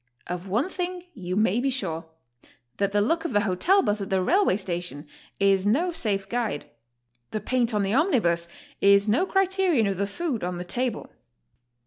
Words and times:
Of 0.25 0.47
one 0.47 0.67
thing 0.67 1.03
you 1.13 1.35
may 1.35 1.59
be 1.59 1.69
sure,— 1.69 2.07
^that 2.79 2.91
the 2.91 3.01
look 3.01 3.23
of 3.23 3.33
the 3.33 3.41
hotel 3.41 3.83
bus 3.83 4.01
at 4.01 4.09
the 4.09 4.23
railway 4.23 4.57
station 4.57 5.05
is 5.39 5.63
no 5.63 5.91
safe 5.91 6.27
guide. 6.27 6.65
The 7.29 7.39
paint 7.39 7.71
on 7.71 7.83
the 7.83 7.93
omnibus 7.93 8.47
is 8.81 9.07
no 9.07 9.27
criterion 9.27 9.85
of 9.85 9.97
the 9.97 10.07
food 10.07 10.43
on 10.43 10.57
the 10.57 10.65
table. 10.65 11.11